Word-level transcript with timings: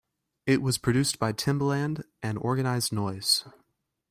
It 0.47 0.63
was 0.63 0.79
produced 0.79 1.19
by 1.19 1.31
Timbaland 1.31 2.03
and 2.23 2.39
Organized 2.39 2.91
Noize. 2.91 3.47